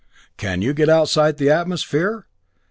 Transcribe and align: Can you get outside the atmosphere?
Can 0.35 0.63
you 0.63 0.73
get 0.73 0.89
outside 0.89 1.37
the 1.37 1.51
atmosphere? 1.51 2.25